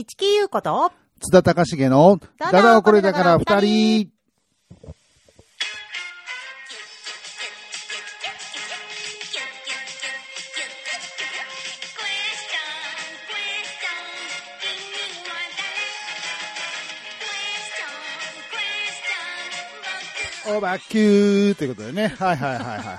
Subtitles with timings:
[0.00, 4.17] 市木優子と、津田隆重の、ダダダはこれだから二人。
[20.58, 22.08] オーバーキューということでね。
[22.08, 22.98] はいはいはいはいはい。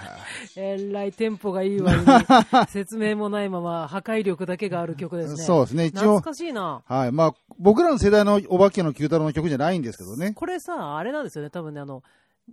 [0.55, 2.05] えらいテンポがいいわに、
[2.71, 5.43] 説明もないまま破壊力だけがある曲ですね。
[5.43, 5.85] そうですね。
[5.87, 6.81] 一応、懐かしいな。
[6.87, 7.11] はい。
[7.11, 10.31] まあ、僕らの世代のお化けの九太郎の曲じゃないんですけどね。
[10.33, 12.01] これさ、あれなんですよね、多分ね、あの、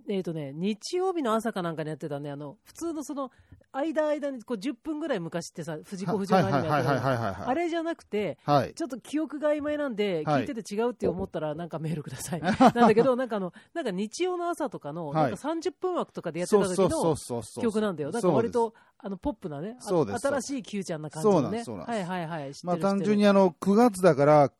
[0.07, 3.31] えっ、とね、日曜日の朝かなんかにやってたね、あの、普通のその、
[3.71, 7.43] 間間にこう10分ぐらい昔ってさ、藤子不二雄のアニメやって。
[7.43, 8.73] あれじゃなくて、はい。
[8.73, 12.41] ちょっと記憶が曖昧なんで、はい聞いてて違うって思ったら、なんかメールください。
[12.41, 17.63] なんだけど、なんかあの、なんか日曜の朝とかの、はいなんか30分枠とかでやってた時のそうそうそう。
[17.63, 18.11] 曲なんだよ。
[18.11, 21.63] なんか割と、あの、ポップなね、新しい Q ちゃんな感じのね。
[21.63, 22.51] そうなんですはいはいはい。
[22.63, 24.51] まあ単純にあの、9月だから、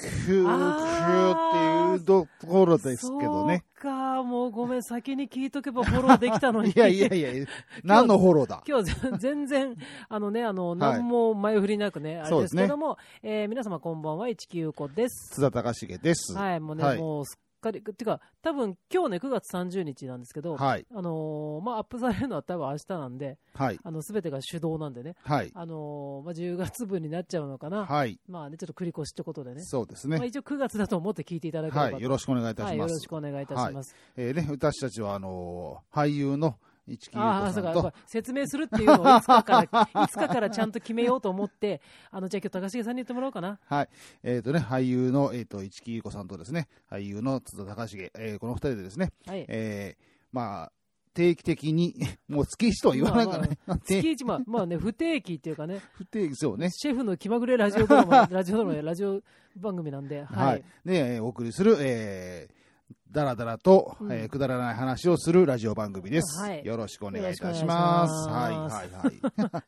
[0.00, 3.64] ー、ーっていうところですけどね。
[3.76, 6.70] そうか、もうごめん、先に聞いとけばフォローできたのに。
[6.76, 7.46] いやいやいや、
[7.82, 8.62] 何のフォローだ？
[8.66, 9.76] 今日ぜ全然、
[10.08, 15.34] あのね、あの、はい何も前振りなくね、あれですけども、えー皆様こんばんは、市木優子です。
[15.34, 16.32] 津田隆重です。
[16.34, 20.86] はい、もうね、はいもうすっかり、てか、多分今日ね、9月30日なんですけど、はい。
[20.94, 23.78] あのーまあ、アップされるのは多分明日なんで、はい。
[23.82, 25.50] あの、すべてが手動なんでね、はい。
[25.54, 27.86] あのーまあ、10月分になっちゃうのかな。
[27.86, 28.20] はい。
[28.28, 29.62] まあね、ちょっと繰り越しってことでね。
[29.62, 30.26] そうですまあ、ね。
[30.26, 32.02] 一応9月だと思って聞いていただければと、はい。
[32.02, 33.02] よろしくお願いいたはい、よろします。
[33.02, 33.96] しくお願いいたします。
[34.16, 43.58] えーね、私たちは、あのー、俳優の市木優ああ、そうか、子さんと、説明するっていうのをいつかから、いつかからちゃんと決めようと思って、 あの、じゃあ今日高重さんに言ってもらおうかな。
[43.66, 43.88] はい。
[44.22, 49.44] えっ、とね、俳優の、えっ、と、市木優子さんとですね、俳優の津田隆重、えーこの二人でですね、はい。
[49.48, 50.72] えーまあ、
[51.14, 51.94] 定期的に、
[52.28, 56.70] もう月一とは言わないからね、 月一、まあ、まあね、不定期っていうかね、不定期、そうね。
[56.70, 59.22] シェフの気まぐれラジオドラマ、ラジオドラマやラジオ
[59.56, 60.46] 番組なんで、はい。
[60.46, 60.64] はい。
[60.84, 62.63] で、えーお送りする、えー、
[63.10, 66.40] だらだらと、うんえーくだらない話をするラジオ番組です。
[66.42, 68.28] はいよろしくお願いいたします。
[68.28, 69.20] はい、はい、はい。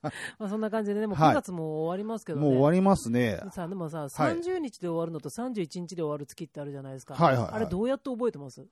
[0.39, 2.45] まあそんな感じでね、 もうはい9月も終わりますけどね。
[2.45, 3.41] もう終わりますね。
[3.53, 7.15] さあでもさ、はい30日で終わるのと31日で終わる月ってあるじゃないですか。
[7.15, 8.67] はいはいはいあれどうやって覚えてます？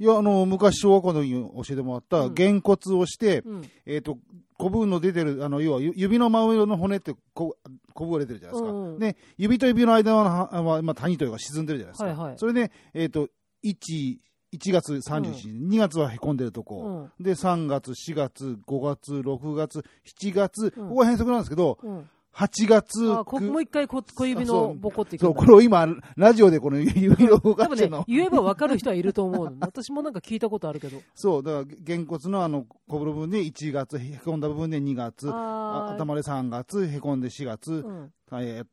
[0.00, 3.62] いや、あの、昔小学校の時に教えてもらった、うんげんこつをして、うん。
[3.84, 4.16] えっ、と、
[4.56, 7.54] 古文の出てる、あの、要はゆ指の真上の骨ってこ、
[7.92, 8.70] こぶが出てるじゃないですか。
[8.70, 12.06] うんうんで、指と指の間は、はまあ、谷というか沈んでるじゃないですか。
[12.06, 13.28] はいはいそれで、えっ、と、
[13.64, 14.18] 1、
[14.52, 20.88] 1月31日、2月はへこんでるとこ、で、3月、4月、5月、6月、7月、うん。
[20.88, 22.10] ここは変則なんですけど、うん。
[22.32, 22.44] うん。
[22.44, 25.86] 8月、あ、こくもう一回こ小指のボコってそう、これを今、
[26.16, 29.56] ラジオでこの指を動かしてるの。、言えば分かる人はいると思うの。
[29.60, 31.00] 私もなんか聞いたことあるけど。
[31.14, 38.12] そう、だから、げんこつのあの、こぶる部分で1月、へこんだ部分で2月、ああー頭で3月、へこんで4月、うん。
[38.32, 38.66] えー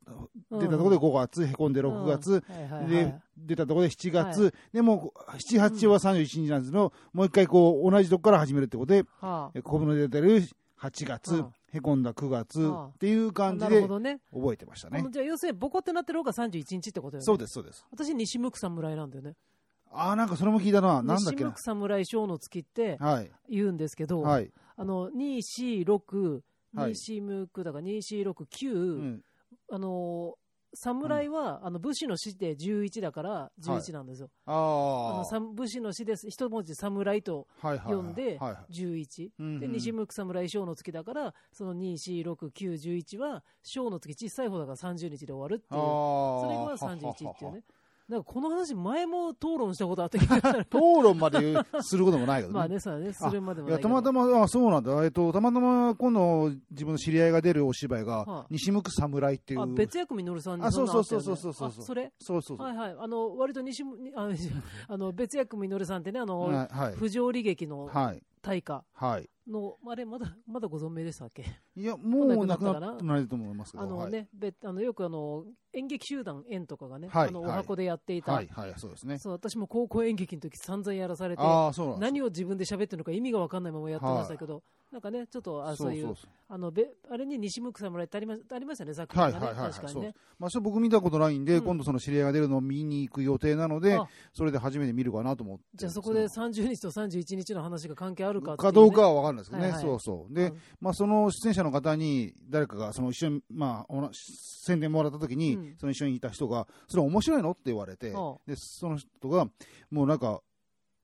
[0.51, 0.59] うん。
[0.59, 2.53] 出たところで5月、へこんで6月、うん。
[2.53, 10.43] はいはいはいで、出たところで7月、はでもう7、8は31日なんですけど、もう一回こう、同じとこから始めるってことで、はえこぶの出てる
[10.79, 13.31] 8月、うんへこんだ9月はあっていうあ。
[13.33, 13.81] 感じで。
[13.81, 15.11] 覚えてましたねあの。
[15.11, 17.25] じゃあ要するにボコってなってる方が31日ってことよね。
[17.25, 17.85] そうです、そうです。
[17.91, 19.35] 私、西向く侍なんだよね。
[19.91, 21.01] ああ、なんかそれも聞いたな。
[21.01, 21.59] なんだっけな西向く。
[21.61, 23.31] 侍小の月ってはい。
[23.49, 24.51] 言うんですけど、はい。
[24.75, 26.41] あの、2、4、6、
[26.75, 29.21] はい西向くだから2、4、6、9、うん。
[29.71, 30.46] あのー
[30.79, 34.29] 侍は、あの武士の死で11だから11なんですよ。
[34.45, 37.47] ああのさ武士の死です一文字侍と。
[37.61, 38.73] 読んではいはい。
[38.73, 45.81] 11、うんうんで西向く侍小の月だからその2、4、6、9、11は小の月小さい方だから30日で終わるっていう。
[45.81, 47.63] それが31っていうね。
[48.09, 52.53] なんかこの話前も討論したことあったけど討論まですることもないけどね。
[52.53, 55.03] まあね、そうだね、するまでもいや、ないたまたま、あ、そうなんだ。
[55.03, 59.61] えっと、たまたま、今度、自分の知り合いが出るお芝居はあが、西向く侍っていう。
[59.61, 62.13] あ、別役稔さんにあそんなのそうそうそうそうそうあそれ？
[62.19, 62.65] そうそうそう。
[62.65, 62.95] はいはい。
[62.97, 64.29] あの、割と西む、にあ、
[64.87, 66.73] あの、別役稔さんってね、あの、はい。
[66.73, 66.95] はい。
[66.95, 68.23] 不条理劇のはい。
[68.41, 69.29] 大家はい。
[69.47, 71.43] の、あれ、まだ、まだご存命でしたっけ？
[71.75, 73.83] いや、もうなくなってないと思いますけど。
[73.83, 77.51] あのね、別あの、よくあの、演劇集団円とかがね、あの、おはい。
[77.51, 78.47] はい箱でやっていた、はい。
[78.47, 79.17] はい、はい、そうですね。
[79.17, 81.43] そう、私も高校演劇の時散々やらされて、
[81.99, 86.13] 何を自分で喋ってるのか意味が分かんないままやってましたけど、なんかね、ちょっと、あそういう、
[86.47, 90.13] あの、べあれに西向く侍ってありまありましたね、作品がね、はいはいはいはい確かにね。
[90.39, 91.63] まあ、それ僕見たことないんで、うん。
[91.63, 95.63] 今度その知り合いが出るのを見に行く予定なのであ、それで初めて見るかなと思って。
[95.75, 98.57] じゃあそこで30日と31日の話が関係あるかね。
[98.57, 99.81] かどうかは分かんないですけどね、はいはい。
[99.81, 100.33] そうそう。
[100.33, 100.61] で、うん。
[100.81, 105.75] まあ、その出演者の方に、誰かが、その一緒に、まあ、おな宣伝もらった時に、うん。
[105.79, 108.11] その一緒にいた人が、それ面白いのって言われて、
[108.45, 109.47] で、その人が、
[109.91, 110.41] もうなんか、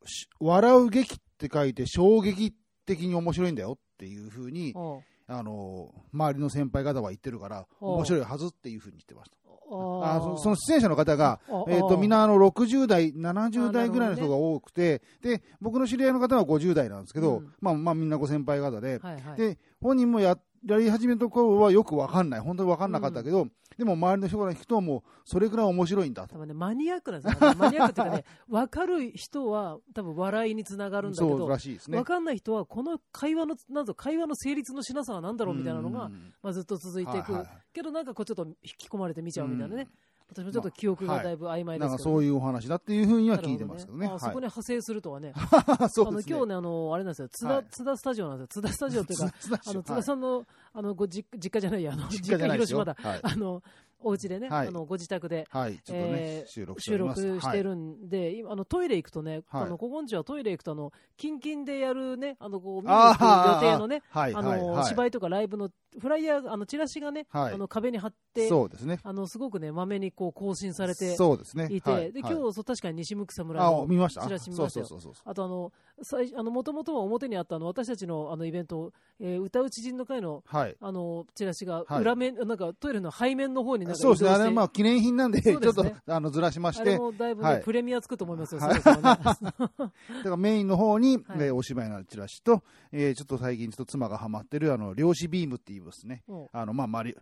[0.05, 2.53] し笑う劇って書いて、衝撃
[2.85, 9.37] 的に面白いんだよっていうふうに、ああの、周りの先輩方は言ってるから、あ面白いはずっていうふうに言ってました。
[9.69, 17.53] あそその出演者の方が、あえっ、と、みんな、なあの60代、70代ぐらいの人が多くて、で、僕の知り合いの方は50代なんですけど、うん。
[17.59, 22.39] まあまあみんなご先輩方で、はいはい、で、本人もや、やり始めた頃はよくわかんない。
[22.39, 26.45] 本当にわかんなかったけど、でも周りの人から聞くともう、それくらい面白いんだと。
[26.45, 27.55] ね、マニアックなんですよ、ね。
[27.57, 32.03] マニアックっていうかね、 分かる人は多分笑いにつながるんだけど、らしいですね分。
[32.05, 39.89] かんない人はこの会話の、なんぞ会話の成立のしなさは何だろうみたいなのが、うんまあ、ずっと続いていく、はいはいはいけどなんかこうちょっと引き込まれて見ちゃうみたいなね、うん
[40.33, 44.07] 私もちょっと記憶がだいぶ曖昧でなんかすけど、そういうお話だっていうふうには聞いてますけどね。
[44.07, 46.35] あそこに派生するとはね、はい、そうですね。
[46.35, 47.29] あの今日ね、あのあれなんですよ。
[47.29, 47.65] 津田、はい。
[47.69, 53.19] 津田スタジオなんですよ、津田スタジオっていうか、 津田あの津田さんのあのご実実家じゃないや、あの実家広島だ、はい。
[53.21, 53.61] あの
[54.05, 54.67] お家でね、はい。
[54.67, 55.47] あのご自宅で。
[55.49, 59.63] はい、えー収録して収録してるんで、今あのトイレ行くとね、はい。
[59.63, 64.85] あのここんちはトイレ行くとあのキンキンでやるね、あのこう見に予定のね、はい、あはい、の、はい。
[64.85, 65.69] 芝居とかライブの
[65.99, 67.53] フライヤー、あのチラシがね、はい。
[67.53, 68.99] あの壁に貼って、そうですね。
[69.03, 71.67] あのすごくね、まめにこう更新されてそうですね。
[71.71, 72.11] いて、はい。
[72.11, 72.33] ではい。
[72.35, 74.21] 今日そう確かに西向草村あ、の見ました？
[74.21, 74.87] チラシ見ましたよ。
[75.25, 80.75] あとあの、最あの、もともとは表にあったあの、私たちのあのイベント、えー歌う知人の会の、はい。
[80.79, 82.01] あの、チラシがはい。
[82.01, 84.29] 裏面、なんかトイレの背面の方になんかそうですね。
[84.29, 87.61] あれ、まあ、記念品なんで、ちょっとあの、ずらしましあれて、もだいぶね、はい。
[87.61, 88.81] プレミアつくと思いますよ、はい。
[88.83, 91.39] だからメインの方に、 はい。
[91.47, 96.35] えーお芝居のチラシと、えーちょっと最近ちょっと妻がハマってる、あの、漁師ビームっていうですね、う。
[96.35, 97.15] んあの、まあ、まあ、り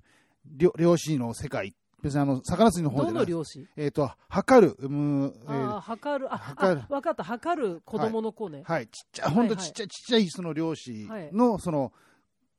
[0.46, 3.24] 漁漁師の世界、別にあの、魚釣りの方どじゃない。
[3.24, 3.68] の漁師？
[3.78, 6.82] えっ、と、測る、うん、えーああ、測る、あ、測る。
[6.90, 8.64] あ、わかった、測る子供の子ね。
[8.66, 11.92] はい、ちっちゃい、ほんとはいはいちっちゃい、ちっちゃいその漁師の、その、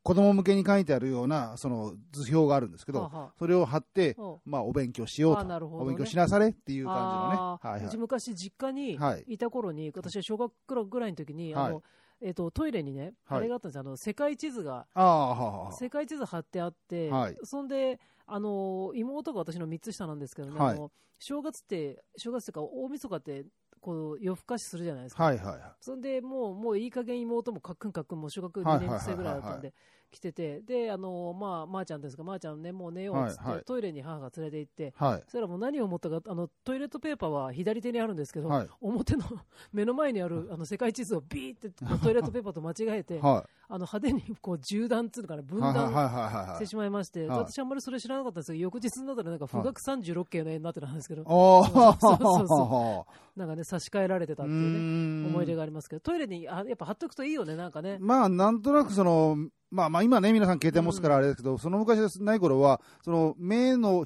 [0.04, 3.32] 子供向けに書いてあるような、その図表があるんですけど、はあはあ。
[3.38, 4.22] それを貼って、う。
[4.22, 5.84] んまあ、お勉強しようと、あなるほどね。
[5.84, 7.36] お勉強しなされっていう感あじのね。
[7.70, 7.98] はいはーうちい。
[7.98, 9.24] 昔実家にはい。
[9.28, 10.52] いた頃に、私は小学
[10.86, 11.64] ぐらいの時に、はい。
[11.66, 11.82] あの、
[12.22, 15.72] えっと、トイレにね、はいあれがあったんですよあの、世界地図が、ああ、はあはあ。
[15.72, 23.44] 世界地図貼ってあって、はいそんで、あの、妹が私の3つ下なんですけどね、はいあの正月って、正月っていうか、大晦日って、
[23.80, 25.22] こう、夜更かしするじゃないですか。
[25.22, 25.60] はいはいはい。
[25.80, 29.72] そんで、もう、もういい加減妹もかっくんかっくんも小学2はいはいはいはい年生ぐらいだったんで、
[30.12, 35.22] 来てて、で、あの、まあ、まー、ちゃんですか、まー、ちゃんね、もう寝ようっつって、はいはいトイレに母が連れて行って、はい。
[35.24, 38.68] そしたらもう何を思ったか、あの、トイレットペーパーは左手にあるんですけど、はい。
[38.80, 39.24] 表の
[39.72, 45.44] 目の前にあるあの世界地図をビーってトイレットペーパーと間違えて、はあの派手にこう縦断っていうのかな、い。
[45.44, 46.66] 分断して。
[46.66, 53.06] しまいまして、はい私あんまりそれ知らなかったんですけど、翌日になったらなんか、富岳36系の絵になってたんですけど、そうそうそ
[53.36, 57.98] なんかね、差し替えられてたっていうね、ね思い出がありますけど、トイレにあやっぱ貼っとくといいよね、なんかね。
[58.00, 59.36] まあ、なんとなくその、
[59.72, 64.04] まあまあ今ね、皆さん携帯持つからあれですけど、その昔ない頃は、その、目の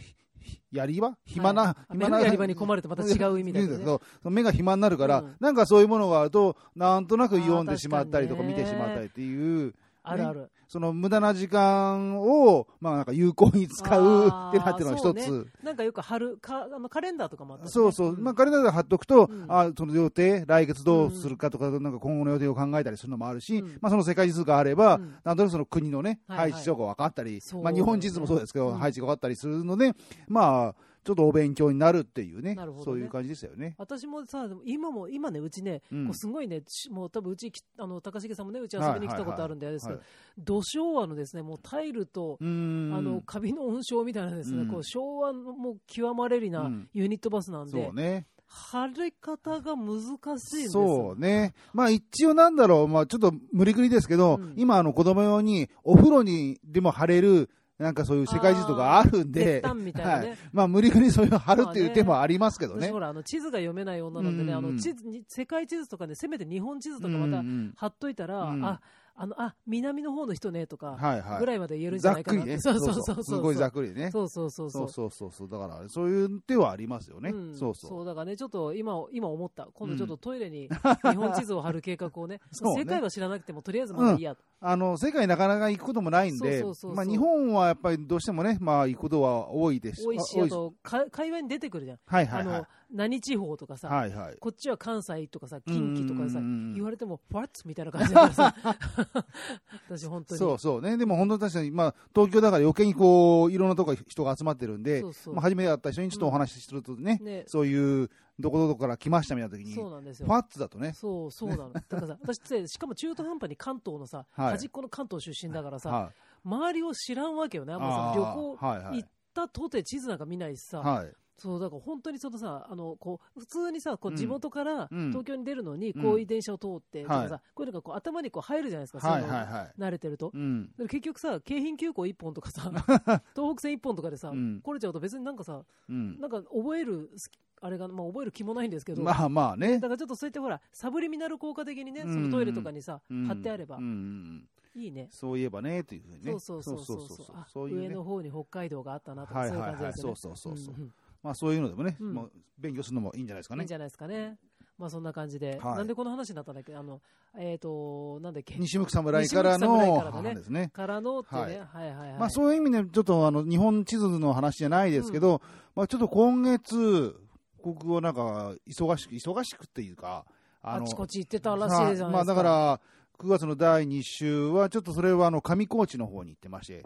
[0.70, 1.16] やり場？
[1.26, 2.18] 暇な、はい暇な。
[2.18, 3.98] 目のやり場に込まれてまた違う意味だけどね
[4.30, 5.36] 目が暇になるから、うん。
[5.40, 9.74] なんかそういうものがあると、なんとなく読んでしまったりとか見てしまったりっていう、
[10.04, 10.50] あるある。
[10.68, 15.46] その無駄な時間を、まあなんか有効に使うってなってるのが一つ。
[15.62, 17.72] なんかよく貼るかあのカレンダーとかもあったしね。
[17.72, 18.12] そうそう。
[18.12, 18.22] ん。
[18.22, 19.46] まあ、カレンダーで貼っとくと、うん。
[19.48, 23.78] あその予定、来月どうするかとか、なんか今後の予定を考えたりするのもあるし、うん。
[23.80, 25.14] まあ、その世界地図があれば、うん。
[25.24, 26.50] なんとなくその国のね、はいはい。
[26.52, 29.92] 配置とか分かったり、そうまあ、日本地図もそうですけど、うん配置が分かったりするので、
[30.28, 30.74] まあ、
[31.06, 32.62] ちょっとお勉強になるっていうね、ね。
[32.85, 33.76] そういう感じですよね。
[33.79, 36.11] 私もさ、今も、今ね、うちね、うん。
[36.12, 39.88] すごいね、しもう多分うちき、あの、高重さんもね、うち遊びに来たことあるんで、あれです
[40.37, 44.69] 土昭和のですね、もうタイルと、あの、カビの温床みたいなですね、うん。
[44.69, 46.88] こう、昭和のもう極まれりなうん。
[46.92, 48.26] ユニットバスなんでそう、ね。
[48.49, 51.54] 貼り方が難しいんですそうね。
[51.73, 54.54] まあ一応なんだろう、まあちょっと無理くりですけど、うん。
[54.57, 60.28] 今あの子供用にお風呂にでも貼れる、なんかそういう世界地図とかあるんで、あー鉄板みたいなね。
[60.28, 60.38] はい。
[60.52, 62.87] まあ無理くりそういうの貼るっていう手もありますけどね。
[62.87, 63.00] 私ほ。
[63.00, 64.75] ら、あの、地図が読めない女なんでね、あの、うん。
[64.75, 67.45] うん地図に、世界地図とかね、せめて日本地図とかまた
[67.76, 68.64] 貼っといたら、うん。
[68.64, 68.80] あ、
[69.18, 70.99] あの、あ、南の方の人ね、とか。
[71.38, 72.58] ぐらいまで言えるんじゃないかなって。
[72.58, 72.80] ざっくりね。
[72.82, 73.25] そうそうそうそう。
[73.25, 74.11] すごいざっくりね。
[74.11, 74.90] そうそうそうそそうう。
[74.90, 75.49] そうそうそう。
[75.49, 77.30] だから、そういう手はありますよね。
[77.30, 78.04] うんそうそう。
[78.04, 79.68] だからね、ちょっと今、今思った。
[79.73, 80.68] 今度ちょっとトイレに
[81.02, 84.42] 日本地図を貼る計画をね、世界は知らなくても、とりあえずまだいいやと。
[84.61, 91.99] あの、世界なかなか行くこともないんでそうそうそうそう、まあ日本はやっぱりどうしてもね、まあ行くことは多いです多いし、あと、か会話に出てくるじゃん。
[92.04, 94.37] はいはいはいあの。、何地方とかさ、はいはい。
[94.38, 98.55] こっちは関西とかさ、近畿とかさうんうんうんうん、言われても、ファッツみたいな感じだからさ、
[99.88, 100.38] 私本当に。
[100.38, 100.97] そうそうね。
[100.97, 110.28] でも本当に確かに、まあ、東京だから余計にこう、いろんなとこ人が集まってるんで、そうそうまあ、初めて会った人にちょっとお話しするとね、ねそういう、どこどこから来ましたみたいな時に、フそうなんですよ。
[110.28, 111.73] ァッツだとね、そう、そうなの。
[111.73, 116.14] だからさ、 私って、しかも中途半端に関東のさ、はい端っこの関東出身だからさ、はい。
[116.45, 117.73] 周りを知らんわけよね。
[117.73, 121.12] あんまさ旅行行ったとて地図なんか見ないしさ、はい。
[121.38, 129.73] そうだから本当にそのさあのこう普通にさこううん地元からうん東京に出るのにうんこういう電車を通ってとかはいさ、こういうのがこう頭にこう入るじゃないですか、はいそういうのはいはい。
[129.78, 130.31] 慣れてると。
[130.35, 130.71] うん。
[130.78, 132.71] で結局さ京浜急行1本とかさ
[133.37, 136.19] 東北線1本とかでさ、うん来れちゃうと別になんかさうん。
[136.21, 139.88] なんか覚えるすあれが、まあ、覚える気もないんですけど、まあまあねだ。
[139.88, 145.09] からちょっとそうやってほらサブリミナル効果的にね、うんそのトイレとかにさ、うん貼ってあればうんうんいいね。
[145.11, 146.33] そういえばね、というふうにね。
[146.33, 148.05] そうそうそうそうそうそうあそういうね上の。
[148.05, 149.81] 方に北海道があったなとか、はいそういうはいはい。
[149.81, 150.16] そう感じですよね。
[150.16, 150.75] そうそうそう。
[150.75, 150.93] んん
[151.26, 152.14] まあそういうのでもね、うん。
[152.14, 153.62] もう勉強するのもいいんじゃないですかね。
[153.62, 153.75] いいんじ。
[153.75, 154.38] ゃないですかね。
[154.78, 155.76] まあそんな感じで、はい。
[155.78, 156.76] なんでこの話になったんだっけ？
[156.76, 157.00] あの、
[157.37, 158.54] えっ、と、なんだっけ？
[158.56, 160.71] 西向く侍からのからだね話ですね。
[160.73, 161.50] からのってね、はい。
[161.50, 162.18] はい、はいはい。
[162.21, 165.42] まあそういう意味で、ちょっとあの、日本地図の話じゃないですけど、
[165.75, 167.16] まあちょっと今月、
[167.64, 170.25] 僕はなんか、忙しく、忙しくっていうか、
[170.62, 172.09] あのちこち行ってたらしいじゃないですか。
[172.11, 172.80] まあだから、
[173.18, 176.83] 9月の第2週は、ちょっとそれはあの、上高地の方に行ってまして、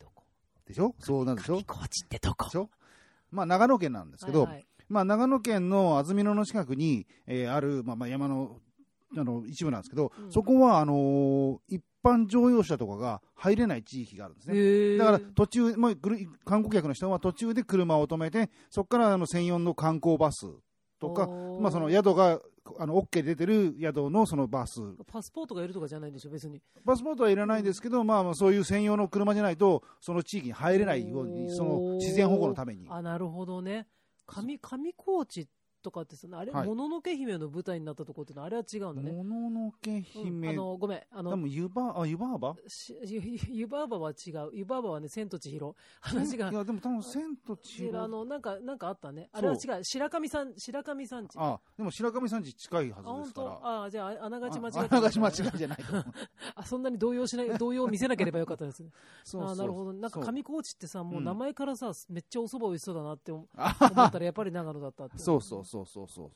[0.00, 0.24] どこ？
[0.66, 0.94] でしょ？
[0.98, 1.56] そうなんでしょ？
[1.56, 2.46] 上高地ってどこ？
[2.46, 2.70] でしょ？
[3.30, 4.66] まあ長野県なんですけど、はいはい。
[4.88, 8.58] まあ長野県の安曇野の近くに、えーある、まあまあ山の、
[9.16, 10.32] あの、一部なんですけど、うん。
[10.32, 14.54] そこは、あのー一般乗用車とかが入れない地域があるんですね。
[14.98, 15.92] だから途中、まあ、
[16.44, 20.46] 観光客の人は途中で車を止めて、そこからあの専用の観光バス
[21.00, 21.26] とか、
[21.60, 22.40] まあ、その宿が、
[22.78, 24.80] あの、OK 出てる宿のそのバス。
[25.06, 26.60] パスポートがいるとかじゃないんでしょ、別に。
[26.84, 32.86] パスポートはいらないですけど、まあまあ、そういう専用の車じゃないと、その地域に入れないように、その自然保護のために。
[32.90, 33.86] あ、なるほどね。
[34.26, 35.48] 上、上高地
[35.82, 39.12] とかってさ、あれ、はいもののけ姫の舞台になったとこってのはあれは違うんだね。
[39.12, 43.20] もののけうん姫、あの、ごめん、あの多、分湯葉、あ、湯葉幅しゆ
[43.50, 44.50] 湯婆婆は違う。
[44.52, 45.74] 湯婆婆はね、千と千尋。
[46.00, 46.54] 話がい。
[46.54, 48.02] や、でも多分、千と千尋。
[48.02, 49.28] あの、なんか、なんかあったね。
[49.32, 49.84] あれは違う。
[49.84, 51.36] 白神さん、白神さんち。
[51.36, 53.82] あ、あ、でも白神山地近いはずですから。
[53.84, 55.78] あ、じゃあ、あながち間違ってああながち間違いじゃない。
[56.54, 58.90] あ、そんなに動揺しない、 動揺を見せなければよかったですね。
[59.24, 59.92] そうそうあなるほど。
[59.92, 65.18] なんか上高地ってさ、もううん名前からさ、めっちゃお蕎麦美味しそうだなって思ったら、やっぱり長野だったって。
[65.18, 66.30] そうそうそうそうそう。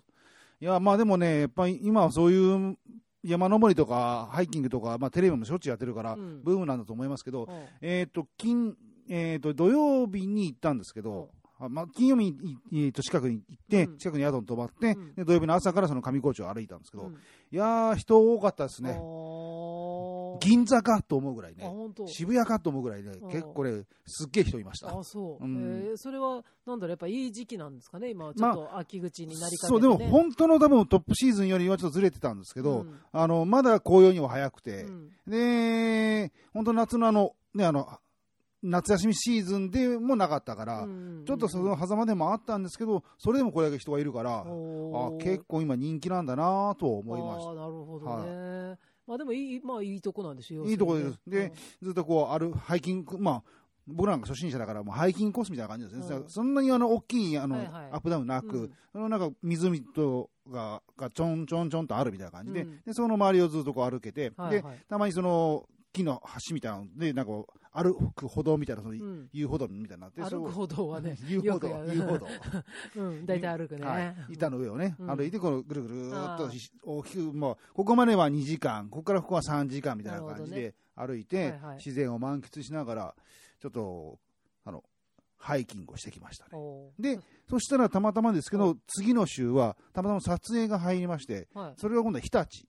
[0.60, 2.76] いや、まあでもね、やっぱり今はそういう
[3.24, 6.42] 山登りとかハイキングとか、まあテレビもしょっちゅうやってるから、うん。
[6.42, 7.64] ブームなんだと思いますけど、うん。
[7.80, 8.74] えっ、と、金、
[9.08, 11.30] えっ、と、土曜日に行ったんですけど、
[11.64, 13.98] あまあ、金曜日に、えー、と近くに行って、うん。
[13.98, 15.14] 近くに宿に泊まって、うん。
[15.14, 17.12] で土曜日の朝からその上高地を歩いたんですけど、うん。
[17.12, 17.16] い
[17.50, 18.98] やー、人多かったですね。
[20.42, 21.72] あ銀座かと思うぐらいあ、ね。
[22.06, 23.30] 渋谷かと思うぐらいね、うん。
[23.30, 24.88] 結構ね、すっげえ人いました。
[24.88, 25.44] あ、そう。
[25.44, 25.86] うん。
[25.86, 25.96] えー。
[25.96, 29.80] それは、なんだろう、やっぱいい時期なんですかね、今はちょっと秋口になりかけて、ね。
[29.80, 33.00] そう、でも本当の多分トップシーズンよりはちょっとずれてたんですけど、うん。
[33.12, 35.10] あの、まだ紅葉には早くて、うん。
[35.26, 37.88] で、本当夏のあの、ね、あの、
[38.62, 44.44] 夏休みシーズンでもなかったから、うんちょっとその狭間でもあったんですけど、それでもこれだけ人がいるから、あ
[45.20, 48.70] 結構今人気なんだなと思いましあーなるほどね。
[48.70, 48.76] ま
[49.14, 51.18] あでもいい、まあいいとこなんでしょういいとこです。
[51.26, 51.52] で
[51.82, 53.42] ずっとこう、ある、ハイキング、まあ、
[53.86, 56.16] 僕なんか初心者だから、もうハイキングコースみたいな感じですね。
[56.16, 57.88] うんそんなにあの、大きい、あの、はいはい。
[57.92, 58.72] アップダウンなく、うん。
[58.92, 67.32] そのなんか湖とが、がちょんちょんちょんとあるみたいな感じで、うんで、その周りをずっとこう歩けて、はいはいで、たまにその、木の橋みたいなので、なんか
[67.72, 69.28] 歩く歩道みたいな、その、うん。
[69.32, 72.26] 遊歩道みたいになって、歩く歩道はね、遊歩道遊歩道。
[72.96, 73.86] うん、大体歩くね。
[73.86, 75.16] はい、板の上をね、うん。
[75.16, 76.50] 歩いて、このぐるぐるーっと
[76.84, 83.14] 大きく、もう、ここまでは2時間、ここからここは3時間みたいな感じで歩いて、自然を満喫しながら、
[83.60, 84.18] ちょっと、
[84.64, 84.84] あの、
[85.38, 86.50] ハイキングをしてきましたね。
[86.98, 87.18] で、
[87.48, 91.74] そしたらたまたまですけど、次の週は、たまたま撮影が入りまして、はい。
[91.78, 92.66] それが今度は日立。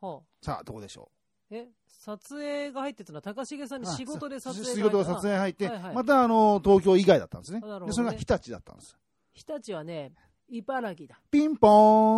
[0.00, 0.20] はあ。
[0.42, 1.10] さあ、どこでしょ
[1.50, 1.68] え、
[2.04, 7.60] 撮影が入ってたのは、高重さんうに仕事で撮影あ仕事が撮影入って、はいはいまたあの、東京以外だったんですね。
[7.60, 8.98] で、それが日立だったんです。
[9.32, 10.12] 日立はね、
[10.48, 11.20] 茨城だ。
[11.30, 11.68] ピンポ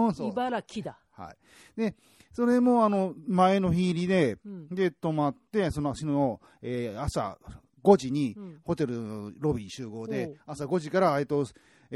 [0.09, 0.99] ーン茨城だ。
[1.11, 1.37] はい。
[1.79, 1.95] で、
[2.33, 4.69] それもあの、前の日入りで、うん。
[4.71, 7.37] で、泊まって、その足の、えー朝
[7.83, 11.45] 5時にうんホテルのロビー集合おでう、朝5時から、えっと、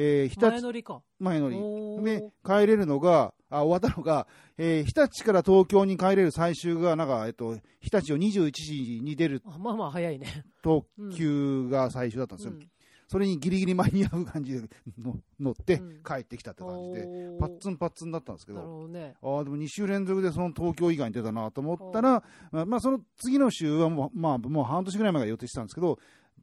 [0.01, 1.03] えー日立、前乗りか。
[1.19, 2.05] 前乗り。
[2.05, 10.45] で、帰れるのが、あ、終わったのが、えー日立から東京に帰れる最終が、なんか、えっと、日立を21時に出るあまあまあ早いね。
[10.63, 12.53] 特急が最終だったんですよ。
[12.53, 12.69] うん
[13.11, 14.69] それにギリギリ間に合う感じで
[15.03, 19.15] の乗ってうん帰ってきたって感じで、おーパッツンパッツンだったんですけど、ね。
[19.23, 25.99] ああ、でも2週連続でその東京以外に出たなと思ったら、まあ、まあその次の週はもう、まあ、もう半年ぐらい前から予定してたんですけど、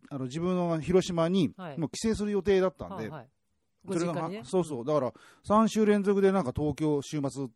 [0.09, 3.27] あの自分の広島にはいもう帰省する予定だったんで、はいはい。
[3.27, 3.34] ご
[3.93, 4.41] そね。
[4.43, 5.13] そうそう、だから
[5.45, 7.47] 3週連続でなんか東京、週末、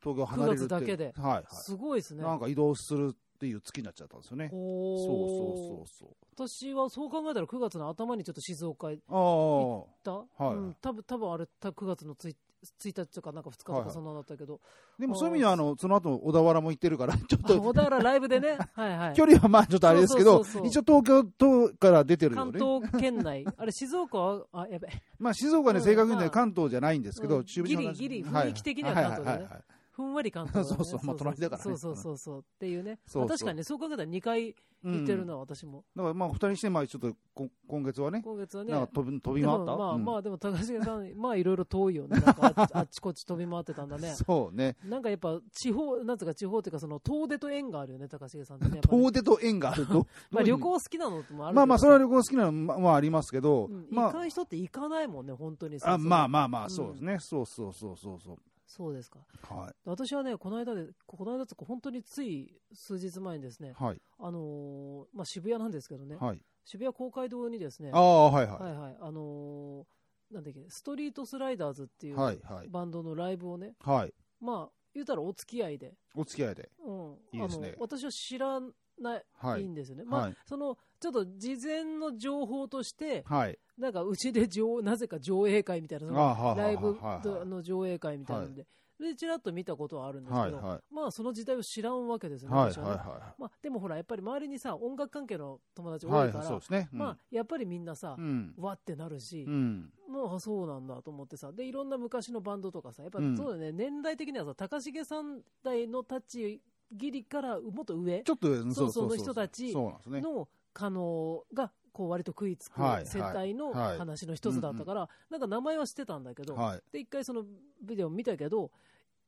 [0.00, 2.22] 東京離れるって9月だけではいはいすごいですね。
[2.22, 4.50] なんか移動するっていう月になっちゃったんですよね。
[4.52, 10.04] おーそうそうそう私はそう考えたら9月の頭にちょっと静岡行っそう。
[10.04, 10.12] た。
[10.44, 14.60] はいうん、多分多分あれ、た9月のつい1日とかなんか2日とかそんなのだったけど、
[14.98, 19.14] でもそういう意味では、あの、その後、小田原も行ってるから、 ちょっと、あ小田原ライブでね、 はいはい。
[19.14, 22.58] 距離はまあちょっとあれですけど一応東京都から出てるよ関ね。
[22.58, 24.88] 東圏内、 あれ、静岡は、あ、やべ、
[25.18, 27.44] まあ静岡ね、うん正確にまあは関東じゃないんですけど、うん。
[27.44, 29.30] ギリギリはい雰囲気的には関東だね。
[29.30, 31.62] はいはいはいはいふんわり関東だね、 そうそうまあ隣だからね。
[31.64, 33.22] そうそうそうそうっていうね、そうそう。
[33.22, 35.84] まあ確かにね、そう考えたら2回行ってるな、私も。
[35.96, 39.72] だからまあ二人して、まあちょっとこ今月はね、今月はね、なんか飛び飛びで回った？
[39.72, 40.04] もまあ、うん。
[40.04, 44.14] まあ、でも高重さん、 まあいろいろ遠いよね、なんかあっ あっちこっち飛び回ってたんだね。
[44.14, 44.76] そうね。
[44.84, 48.80] なんかやっぱ地方、なんつうか地方っていうか、その遠出と縁があるよね、高重さんってね。
[48.82, 49.84] 遠出と縁がある？
[49.86, 50.06] と。
[50.30, 53.66] まあ旅行好きなのもあるまあまあ、それは旅行好きなのもまあありますけど。
[53.66, 55.76] うん、ま行かん人って行かないもんね、本当に。
[55.82, 56.70] あ、あまあまあまあ、うん。
[56.70, 57.18] そうですね。
[57.18, 58.36] そうそうそうそうそう。
[58.68, 59.20] そうですか。
[59.42, 64.00] は私はね、この間で、この間っていうか本当につい数日前にですねい。、はい。
[64.18, 66.40] あのーまあ、渋谷なんですけどね、はい。
[66.64, 68.46] 渋谷公会堂にですね、はいははい
[68.76, 72.12] はい、あのーなんだっけ、ストリートスライダーズっていい。
[72.12, 72.70] う。
[72.70, 74.12] バンドのライブをね、はい。
[74.40, 76.68] まあ、言うたらお付き合いで、お付き合いで。
[76.84, 78.60] うん、いいですねあの私は知ら
[79.00, 80.04] ない、はいいんですよね。
[80.04, 83.58] まあ、はいその、ちょっと事前の情報として、はい。
[83.78, 88.66] なんかうちで上、 なぜか上映会みたいな、そのライブはいはいの上映会みたいなので、
[88.98, 92.52] で、ちらっと見たことはあるんですけど、はいはまあ、その時代を知らんわけですよい。
[92.52, 92.90] ね、はい私はね。
[92.96, 96.18] はまあ、でもほら、やっぱり周りにさ、音楽関係の友達いはい。
[96.22, 96.88] はい多いから、そうですね。
[96.92, 98.54] うんまあ、やっぱりみんなさう、ん。
[98.56, 99.92] わってなるしう、ん。
[100.08, 108.22] もうあそうなんだと思ってさ、で、いろんな昔のバンドとかさ、やっぱうんそうだね、年代的にはさ、高重さん代の立ちギリからもっと上？
[108.22, 109.74] ちょっと、そうそうの人たち。
[109.74, 116.82] の可能が、こう割と食いつくはい世帯のはい話の一つだったから、なんか名前は知ってたんだけど、はい。
[116.92, 117.44] で、一回その
[117.82, 118.70] ビデオ見たけど、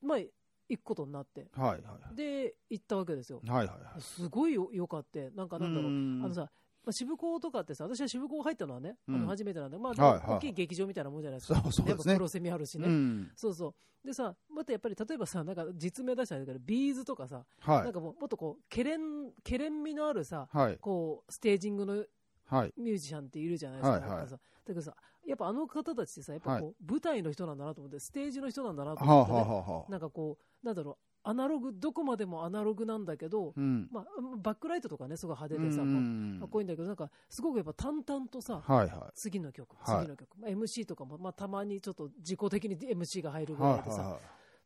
[0.03, 0.33] まあ、行
[0.81, 1.77] くことになって、はいは
[2.13, 2.15] い。
[2.15, 3.41] で、行ったわけですよ。
[3.45, 4.01] はいはいはい。
[4.01, 6.49] すごいよよかって、なんかなんだろう、うんあのさ、ま
[6.91, 11.61] あ、渋港とかってさ、私は渋港入ったのはね、あうんの初めてなんで、まあ、はいはい大きい劇場みたいなもんじゃないですか。
[11.61, 12.87] そうそうですねやっぱプロセミあるしね。
[12.87, 13.31] うん。
[13.35, 14.07] そうそう。
[14.07, 17.85] でさ、またやっぱり例えばさ、なんか実名出したらあれだけど、ビーズとかさ、はい。
[17.85, 20.79] なんかもうもっとこう、けれん、けれん味のあるさ、はい。
[20.79, 22.05] こう、ステージングの
[22.47, 22.73] はい。
[22.77, 23.93] ミュージシャンっているじゃないですか。
[23.93, 24.95] はいはいなんかさだけどさ、
[25.27, 29.91] やっぱあの方たちってさ、やっぱこう、舞台の人なんだなと思って、ステージの人なんだなとはあ思って、ねはあはあはあ。
[29.91, 33.89] なんかこう、なんだろう、アナログ、どこまでもアナログなんだけど、うん。
[33.93, 34.05] まあ、
[34.39, 36.39] バックライトとかね、すごい派うん手でさ、うん。
[36.41, 40.01] かっこいいんだけど、なんか、すごくやっぱ淡々とさ、はいは次の曲、はい。
[40.05, 43.57] 次の曲、まあ、MC とかも、まあ、たまにちょっと自己的に MC が入るい。
[43.57, 44.21] ぐらいでさ、はいは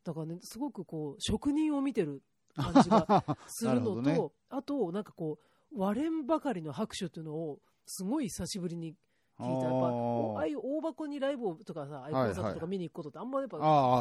[0.04, 2.22] だからね、すごくこう、職人を見てる
[2.54, 5.38] 感じがするのと、 なるほあと、なんかこ
[5.72, 8.94] う、割れんばかりの拍手っていうのを、すごい久しぶりに
[9.38, 9.68] 聞いた。
[9.68, 13.58] やっぱ、おああいう大箱にライブとかさ、ああいうコンサートとか見に行くことってあんまやっぱ、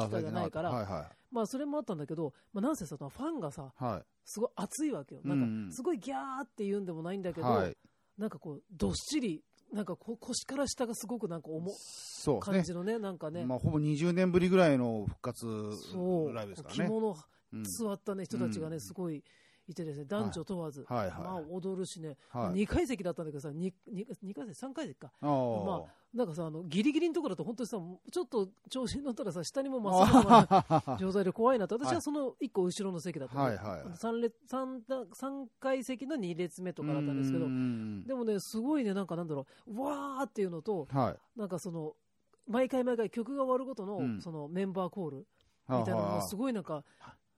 [0.08, 3.72] 機会がないからまあそれもあったんだけど、まあなんせさ、ファンがさ。
[4.26, 5.22] すごい熱いわけよ。
[5.24, 7.78] なんうんか、すごいギャーって言うんでもないんだけど、はい。
[8.18, 9.44] なんかこう、どっしり、
[9.74, 12.40] なんかこ腰から下がすごくなんか重、そう。
[12.40, 15.46] 感じのね、なんかね、まあ、ほぼ20年ぶりぐらいの復活
[16.32, 16.86] ライブですからね。
[16.86, 17.16] 着物
[17.54, 19.24] うん座ったね、人たちがね、うんすごい
[19.68, 21.46] いてですね、男女問わず、はいまあはい。
[21.50, 22.64] 踊るしね、はい。
[22.64, 25.12] 2階席だったんだけどさ、2, 2, 2階席、3階席か。
[25.22, 25.30] ああ。
[25.66, 27.78] まなんかさ、あの、ギリギリのところだと本当にさ、
[28.12, 31.76] ちょっと調子に乗ったらさ、下にもまっすぐな状態で怖いなと。
[31.76, 33.82] 私はその1個後ろの席だったんで、はいはい。
[33.96, 41.40] 3, 列 3, 3階席の2列目とかだったんですけどう、んでもね、すごいね、なんかなんだろう、わーっていうのと、はい。
[41.40, 41.96] なんかその、
[42.48, 45.18] 毎回毎回曲が終わるごとの、うんそのメンバーコール
[45.70, 46.84] みみたいなのがすごいなんか、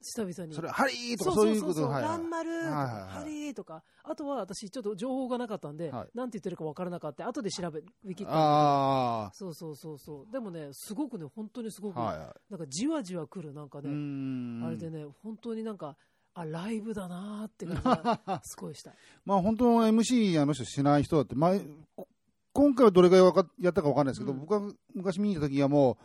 [0.06, 0.54] 久々に。
[0.54, 1.62] それ、ハリーとかそそうういう。
[1.62, 3.10] ことそうそうそう、はいはいランマルーとか、はいはいはい。
[3.10, 6.10] ハリーとか、あとは私、ちょっと情報がなかったんで、はい。
[6.14, 12.04] なんて言ってるか分からなかった、後で調べ、ウィキッドあそうそうそうそう、でもね、すごくね、本当にすごく、あ。
[12.04, 14.64] はいはなんかじわじわくる、なんかね、ん。
[14.64, 15.98] あれでね、本当になんか、
[16.36, 18.92] あ、ライブだなーって感じがすごいした。
[19.24, 21.62] まあ本当の MC あの人しない人だって、前、
[21.96, 22.08] こ
[22.54, 24.40] 今回はどれぐらいやったかわかんないですけど、うん。
[24.40, 25.98] 僕が昔見に行った時はもう、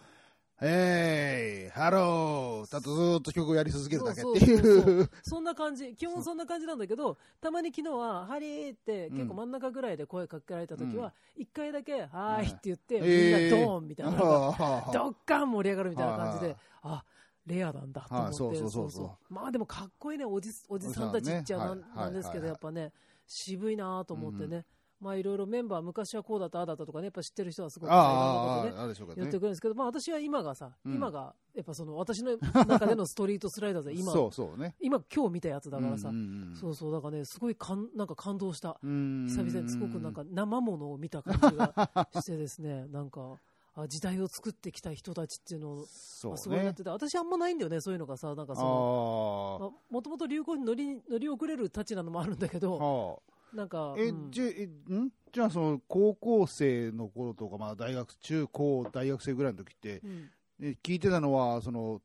[0.62, 17.04] えー、ハリーだとずーっと曲をやり続けるだけっていそうそんな感じ、 基本そんな感じなんだけど、たまに昨日は、ハリーって結構真ん中ぐらいで声かけられた時は、一、回だけ、はーいって言って、えーみんなドーンみたいな、ドッカン盛り上がるみたいな感じで あ、
[17.46, 22.92] レアなんだと思って、はいそうそうそうまあでもかっこいいね、おじおじさんたちっちゃなん,、なんですけど、やっぱね、
[23.26, 24.66] 渋いなと思ってね、
[25.00, 29.32] まあいろいろメンバー、昔はこうだった、ああだったとかね、やっぱ知ってる人はすごい、あいろんなことね言っね。
[29.32, 32.36] てくるんですけど、まあ私は今がさ、うん今が、やっぱその私の
[32.68, 34.76] 中でのストリートスライダーズで今、そうそうね。
[34.80, 38.78] 今今日見たやつだからさ、うんうんうんそうそう、だからね、すごいかんなんか感動した。
[38.82, 41.72] うん久々にすごくなんか生ものを見た感じが
[42.20, 43.38] してですね、 なんか、
[43.76, 46.74] あ時代を作ってきた人たちっていうのを、そうあすごいやっね。
[46.74, 53.18] てて、私あんまないんだよね、そういうのがさ、なんかあその、もともと流行に乗り乗り遅れるたちなのもあるんだけど、は
[53.54, 54.30] なんか、あ、え、うん。
[54.30, 55.10] じゃ、え、ん？
[55.32, 60.30] じゃあその、高校生の頃とか、まあ大学、中高、大学生ぐらいの時って、うん。
[60.62, 62.02] え聞いてたのは、その、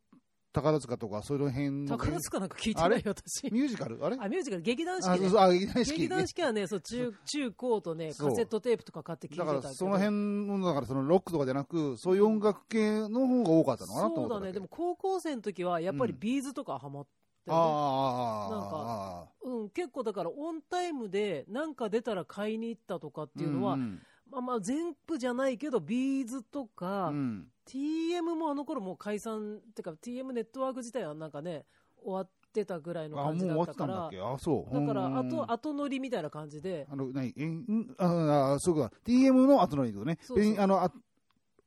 [0.54, 1.98] 宝塚とか、そういう辺の。
[1.98, 3.52] 宝塚なんか聞いてないよ、私。
[3.52, 4.00] ミュージカル？
[4.06, 4.18] あれ？
[4.18, 5.32] あ、ミュージカル、劇団四あ、季、ね。
[5.38, 5.98] あ、劇団四季。
[5.98, 9.46] 劇団四季はね、そう、中、中高とね、カセットテープとか買って聞いてた。
[9.46, 10.12] だから、その辺
[10.48, 16.20] の、だから、そのロックとかじゃなく、そういう音楽系の方が多かったのかなと思ったそうだね、でも高校生の時は、やっぱりうん。
[16.20, 17.08] B'z とかハマっ
[17.46, 17.56] て、ね。
[17.58, 27.48] ああ、なんか、うん、結構だからオンタイムでなんか出たら買いに行ったとかっていうのは、んまあまあ全部じゃないけど、 B'z とか、うん。
[27.68, 31.66] TM もあの頃もう解散ってか TM ネットワーク自体はなんかね
[32.04, 34.36] 終わってたぐらいの感じ終だったからわってたんだっけ？
[34.36, 34.74] あ、そう。
[34.74, 36.88] だからうん後後乗りみたいな感じで。
[36.90, 37.34] あの、何？
[37.36, 37.96] えん？
[37.98, 38.92] ああ、そうか。
[39.04, 40.20] TM の後のいいことね。
[40.22, 40.56] そうそう。
[40.60, 40.92] あの、あ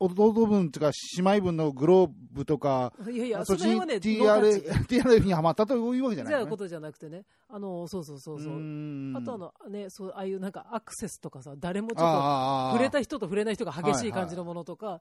[0.01, 6.41] 弟分っていうか、姉妹分のグローブとか、いやいやそっちね TR TRF にはまったというわけじゃないね。
[6.41, 15.01] じゃことじゃなくてねあのそうそうそうそうーんあとあのねそうああいうなんかアクセスとかさ誰もちょっと触れた人と触れない人が激しい感じのものとか、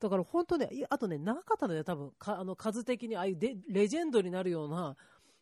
[0.00, 4.96] だから本当ね、あとね、なかったので、多分かあの数的にああいうでレジェンドになるような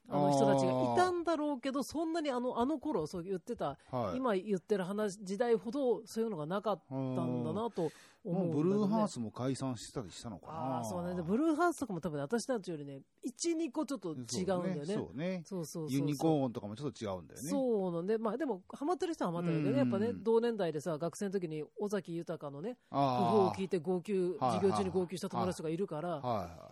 [0.09, 7.91] あの人たちがいたんだろうけど、そんなにあのあの頃そう言ってた、はい今言ってる話時代ほどそういうのがなかったんだなと
[8.25, 10.53] もうブルーハースも解散してたりしたのかな。
[10.53, 14.85] ああそうね、でブルーハーツとかも多分私たちよりね、1、2個ちょっと違うんだよね。
[14.87, 15.43] そうね。
[15.45, 17.49] そうそうそうそうユニコーンとかもちょっと違うんだよね。
[17.49, 26.21] そうなんで、まあでも、ハマってる人はハマってるけどね、やっぱね、同年代でさ、学生の時に尾崎豊のね、訃報を聞いて号泣、授業中に号泣した友達とかいるから、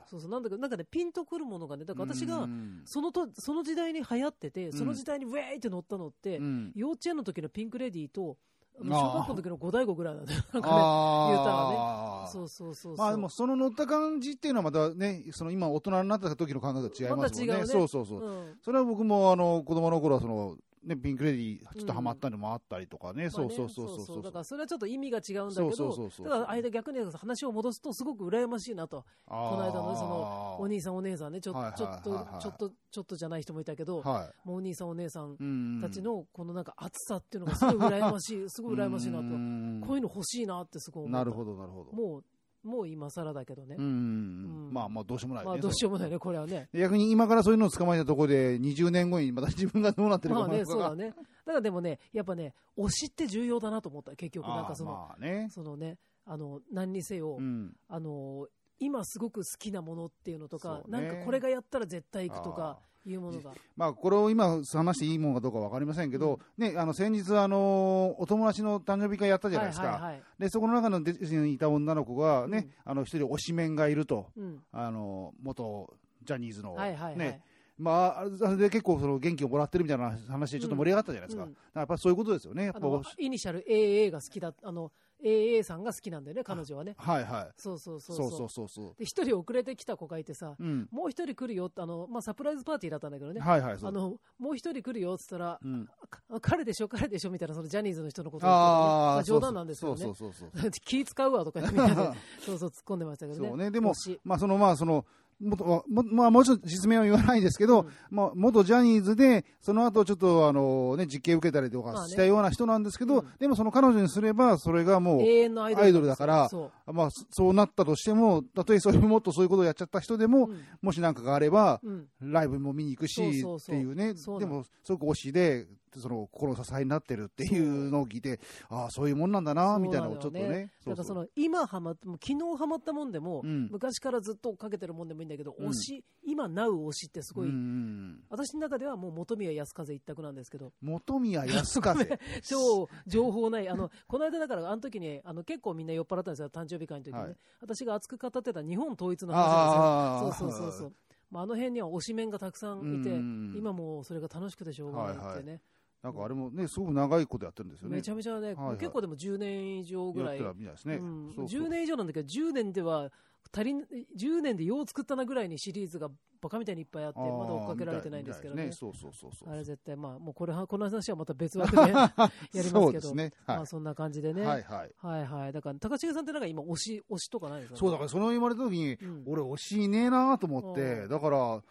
[0.07, 1.97] そうそう、なんだか、なんかね、ピンとくるものがね、だい。
[1.97, 4.73] から私がう、んそのと、その時代に流行ってて、ん。
[4.73, 6.73] その時代にウェーイって乗ったのって、うん。
[6.77, 8.37] 幼稚園の時のピンクレディーと、
[8.85, 10.43] 小学校の時の五大悟ぐらいなんだよ。
[10.53, 12.31] なんかね、あ言うたらあね。
[12.33, 12.97] そうそうそう。
[12.97, 17.66] まあでもその乗った感じっていうのはまたね、その今大人になった時の感覚と違いますもんね。
[17.66, 18.21] そうそうそう。
[18.21, 23.29] うんそれは僕もあの子供の頃はその、ね、ピンクレディーちょっとハマったのもあったりとかね。
[23.29, 29.05] そうそうそうまあねそうだからそれはちょっと意味が違うんだけそうど、そうそうそうだ間逆に話を戻すとすごく羨ましいなと。
[29.27, 35.37] ここの間のそのお兄さんお姉さんね、ちょはいはいちょっとはいはいちょっとちょっとじゃない人もいたけど、はもうお兄さんお姉さんい。
[35.38, 39.25] うんたちのこのなんか熱さっていうのがすごい羨ましい、すごい羨ましいなと。
[39.25, 41.19] とこういうの欲しいなってすごい思った。
[41.19, 41.93] なるほど、なるほど。
[41.93, 42.25] もう、
[42.62, 43.77] もう今更だけどね。
[43.79, 45.49] うんうんまあまあどうしようもないね。
[45.51, 46.68] まあどうしようもないね、これはね。
[46.75, 51.09] 逆に今からそういうのを捕まえたところで、20年後にまた自分がどうなってるかまあね、そうだね。
[51.09, 54.46] だからでもね、やっぱね、推しって重要だなと思った、結局。
[54.49, 55.49] なんかその、まあね。
[55.51, 57.75] そのね、あの、何にせよ、うん。
[57.88, 58.46] あの、
[58.79, 63.53] 今すごく好きなものっていうのとか、ねなんかこれがやったら絶対行くとかいうものが。
[63.77, 69.87] まあ、これを今話していいものかどうかわかりませんけど、ね、あの、先日、あの、お友達の誕生日会やったじゃないですか。
[69.87, 70.23] はいはいはい。
[70.39, 74.63] で、そこの中のにいた女の子がね、あの、一人推しメンがいると、うん。
[74.73, 77.19] あの、元ジャニーズの、はいはいはい。
[77.19, 77.43] ね、
[77.79, 81.45] まあ、あれで結構その元気をもらってるみたいな話でちょっと盛り上がったじゃないですか。
[81.45, 82.73] うんやっぱりそういうことですよね。
[83.17, 84.91] イニシャル AA が好きだ、あの、
[85.25, 86.95] AA さんが好きなんだよね、彼女はね。
[86.99, 87.49] はいはい。
[87.57, 88.95] そうそうそうそうそうそうそう。
[88.99, 90.89] で、一人遅れてきた子がいてさ、うん。
[90.91, 93.41] もう一人来るよって、あの、まあ、サプライズパーティーだったんだけどね。
[93.41, 93.89] はいはい、そう。
[93.89, 95.89] あの、もう一人来るよって言ったら、うん。
[96.09, 100.15] か彼でしょ、彼でしょみたいな、そのジャニーズの人のことをねああ、まあ冗談なんですけどねそう。
[100.15, 100.71] そうそうそう。
[100.85, 101.79] 気使うわとか言って
[102.45, 103.49] そうそう突っ込んでましたけどね。
[103.49, 103.93] そうね、でも
[104.25, 105.05] まあ、その、まあ、その、
[105.40, 107.88] もともまあ、もちろん実名は言わないですけど、うん。
[108.11, 113.29] まあ、元ジャニーズで、その後ちょっと、あの、ね、実刑受けたりとかしたような人なんですけど、うん。
[113.38, 116.48] でもその彼女にすれば、それがもう、アイドルだから。
[116.50, 116.92] そう。
[116.92, 120.61] まあ、そそうなったとしても、たとえそれもっとそういうことをやっちゃった人でも、うん。
[120.83, 122.07] もしなんかがあれば、うん。
[122.20, 125.66] ライブも見に行くし、っていうね、でも、すごく推しで、
[125.98, 130.70] その心の支えになってるっていうのを聞いて、ああ、そういうもんなんだな、みたいなのをちょっとね。
[130.87, 142.18] だからその、の今ハマって、もう昨日ハマったもんでも、うん昔からずっとかけてるもんでもいいんだけど、うん推し、今なう推しってすごい、うん私の中ではもう本宮康風一択なんですけど、本宮康風。
[142.42, 147.24] 超情報ない、あの、この間だから、あの時に、あの、結構みんな酔っ払ったんですよ、誕生日会の時にね。
[147.24, 149.40] はい私が熱く語ってた日本統一の話
[149.76, 150.50] なんですよ。
[150.50, 150.92] そうそうそうそう。
[151.31, 155.61] まあ、あの辺には推しメンがたくさんいて、うん今もうそれが楽しくてしょうがないってね。
[156.03, 157.97] なんかあれもね、すごく長いことやってるんですよね。
[157.97, 160.41] めちゃめちゃね、はいはい結構でも10年以上ぐらい。
[160.41, 160.97] やってたみたいですね。
[160.97, 163.11] うん、そうそう10年以上なんだけど、10年では
[163.53, 163.83] 足りん、
[164.17, 166.09] 10年でよう作ったなぐらいにシリーズが
[166.41, 168.65] バカみたいにいっぱいあって、まだ追っかけられてないんですけどね。
[168.65, 169.53] みたいそうそうそうそう。
[169.53, 172.31] あれ絶対、まあ、もうこれは、 この話はまた別枠で やりま
[172.63, 173.33] すけど、そね。
[173.45, 174.43] はいまあそんな感じでね。
[174.43, 174.93] はいはい。
[174.97, 175.53] はいはい。
[175.53, 181.63] だから、高重さんってなんか今推し、推しとかないですか、そうだから、その言われた時に、うん俺推しいねえなと思っうて、んだから、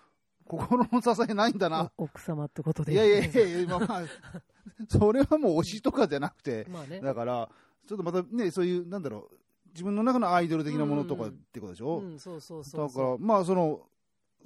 [0.49, 1.91] 心の支えないんだな。
[1.95, 2.93] お奥様ってことで。
[2.93, 4.01] いやいやいやいや、今まあ、
[4.89, 6.99] それはもう推しとかじゃなくて、まあね。
[7.01, 7.49] だから、
[7.87, 13.81] ちょっとまたね、そういう、なんだろう、自分の中のアイドル的なものとかってことでしょ、うん、そうそうそうだから、まあ、その、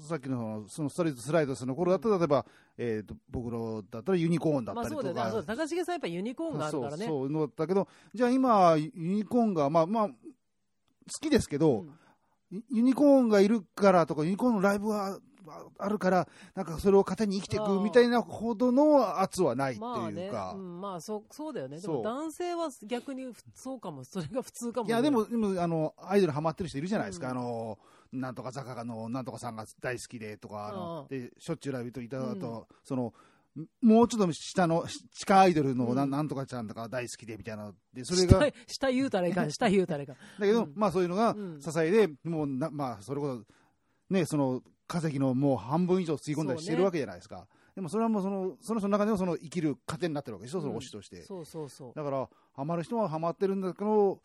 [0.01, 2.45] さっきのそのストリートスライドスの頃だったら、例えば、
[2.77, 5.07] えっ、と、僕のだったらユニコーンだっまあたりとか。
[5.07, 5.31] そうだよね。
[5.33, 7.05] そう高重さんやっぱユニコーンがあるからね。
[7.05, 10.15] そう、そうのだったけど、じゃあ今、ユニコーンが、まあまあ、好
[11.21, 11.99] きですけど、うん
[12.69, 15.19] ユニコーンがいるからとか、ユニコーンのライブは
[15.77, 19.89] あるから、なんかそれを糧に生きていくみたいなほどの圧はないっていうか。
[19.89, 21.79] まあね、うん、まあそそうだよね。
[21.79, 27.27] でも男性は逆にそうかも、それが普通かも、ね、いや、でも、でも、あの、アイドルハマってる人いるじゃないですか。
[27.31, 27.79] うん、あの、
[28.11, 33.13] なんとか坂のなんとかさんが大好きでとか、あのでしょっちゅうライブといただと、うん、その、
[33.81, 37.71] もうちょっと下の、地下アイドルのな,、ん、なんとかちゃんとか大好きでみたいな。
[37.93, 38.51] で、それが。
[38.67, 40.15] 下言うたらいかん、下言うたらいかん。
[40.39, 47.47] だけど、うん、まあそういうのが支えで、もうな、まあそれこそ、ね、その、稼ぎのもう半分以上吸い込んだりしてるわけじゃないですか。
[47.75, 51.23] でもそれはもうその、その人の中でもその生きる糧になってるわけでしょ、その推しとして。
[51.23, 51.93] そうそうそう。
[51.95, 54.19] だから、ハマる人はハマってるんだけど、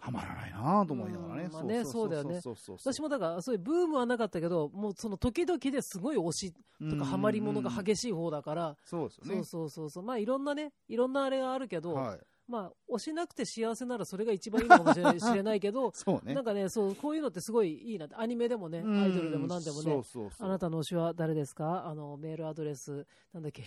[0.00, 1.48] はまらないなと思いながらね。
[1.52, 2.40] まあね、そうだよね。
[2.42, 6.54] 私もだから、そういうブームはなかったけど、もうその時々ですごい推し
[6.90, 9.44] とかハマりものが激しい方だから、そうですよね。
[9.44, 14.96] そうそうそうまあいろんなね、いろんなあれがあるけど、はい、まあ、推しなくて幸せならそれが一番いいのかもし
[15.34, 15.92] れないけど、
[16.24, 20.02] ね、なんかね、そう、こういうのってすごいいいなアニメでもね、アイドルでも何でもね、
[20.38, 21.86] あなたの推しは誰ですか？
[21.86, 23.62] あの、メールアドレス、なんだっけ、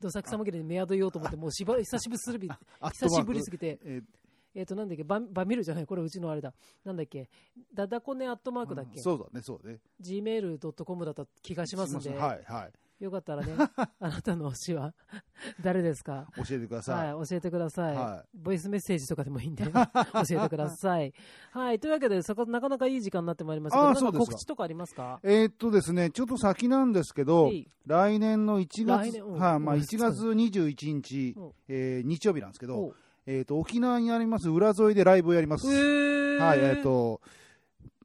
[0.00, 2.48] どさくさまぎれにメアド言おうと思って、もうしば久しぶりすぎ
[2.92, 4.22] 久しぶりすぎて、えー
[4.54, 6.52] えっ、ー、と、なんだっけ、ババミルじゃない、これうちのあれだ。
[6.84, 7.28] なんだっけ、
[7.72, 9.80] ダダコネアットマークだっけ、うん、そうだね、そうだね。
[10.02, 12.10] gmail.com だった気がしますんで。
[12.10, 12.72] はいはい。
[13.04, 13.52] よかったらね、
[13.98, 14.94] あなたの推しは
[15.60, 16.28] 誰ですか？
[16.36, 17.12] 教えてください。
[17.14, 17.96] はい、教えてください。
[17.96, 21.12] はい、ボイスメッセージとかでもいいんで、 教えてください。
[21.50, 25.18] はい、というわけで、そこなかなかいい時間になってまいりますけど、告知とかありますか？
[25.24, 27.50] えー、っとですね、ちょっと先なんですけど、
[27.86, 31.36] 来年の1月、はい、まあ1月21日、
[31.68, 32.94] えー、日曜日なんですけど、
[33.26, 35.66] えーと、沖縄にあります浦添でライブをやります。
[35.66, 37.20] はいえーと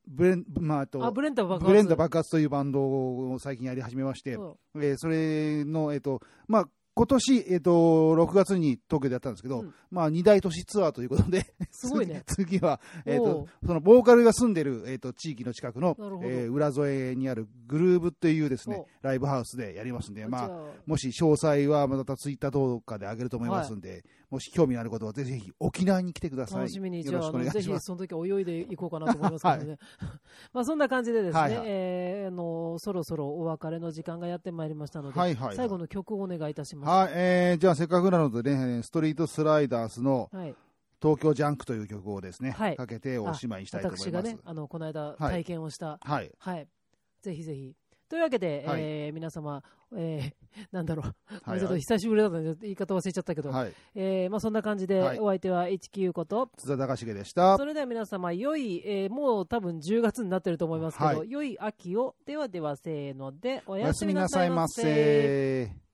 [0.07, 1.65] ブレン,、まあ、あとあブレンダ爆発。
[1.65, 4.41] ブレンダ爆発というバンドを最近やり始めまして、う。
[4.41, 7.71] ん、えー、それの、えーとまあ、今年、えっ、ー、と、
[8.15, 12.23] 6月に東京でやったんですけど、うん、まあ、二大都市ツアーということで、すごいね。
[12.25, 20.49] 次は、えっ、ー、と、そのボーカルが住んでる、えっ、ー、と、地域の近くの、えー、浦添にあるグルーブっていうですね、ライブハウスでやりますんで、まあ、
[20.87, 26.59] もし詳細はまたツイッター動画で上げると思いますんで、はい、もし興味のあることはぜひ沖縄に来てください。
[26.59, 29.69] 楽しみに、じゃあ、ぜひその時泳いでいこうかなと思いますけどね。
[29.69, 29.79] はい、
[30.53, 36.89] まあ、そんな感じでですね、はいはい、えー、あの、そろそろお別れの時間がやってまいりましたので、はいはいはい、最後の曲をお願いいたします。
[36.89, 40.29] はい、えー、じゃあせっかくなのでね、ストリートスライダースの、
[41.01, 44.09] 東京ジャンクという曲をですね、はい、かけておしまいにしたいと思います。
[44.09, 46.31] 私がね、あの、この間体験をした、はい。
[46.37, 46.67] はい。
[47.21, 47.73] ぜひぜひ。
[48.09, 49.61] というわけで、はい、えー、皆様、
[49.95, 50.31] えー、
[50.71, 56.49] なんだろう、はい、ちょっと久しぶりだったので言い方忘れちゃったけど、はい、えー、まあ、そんな感じで、お相手は HQ こと。
[56.57, 57.57] 津田隆重でした。
[57.57, 62.15] それでは皆様良い、えー、もう多分10月になってると思いますけど、良い秋を。
[62.25, 65.86] ではではせーのでおやすみなさいませ